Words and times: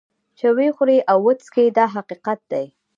چې 0.37 0.47
وخوري 0.57 0.99
او 1.11 1.17
وڅکي 1.25 1.65
دا 1.77 1.85
حقیقت 1.95 2.39
دی. 2.51 2.65